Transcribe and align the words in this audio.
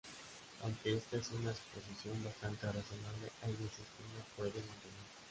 Aunque 0.63 0.97
esta 0.97 1.17
es 1.17 1.29
una 1.29 1.53
suposición 1.53 2.23
bastante 2.23 2.65
razonable, 2.65 3.31
hay 3.43 3.51
veces 3.51 3.85
que 3.85 4.03
no 4.17 4.25
puede 4.35 4.55
mantenerse. 4.59 5.21